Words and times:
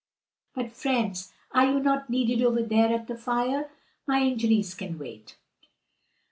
But, 0.55 0.71
friends, 0.71 1.31
are 1.51 1.63
you 1.67 1.79
not 1.79 2.09
needed 2.09 2.43
over 2.43 2.63
there 2.63 2.91
at 2.91 3.05
the 3.05 3.15
fire? 3.15 3.69
My 4.07 4.23
injuries 4.23 4.73
can 4.73 4.97
wait." 4.97 5.37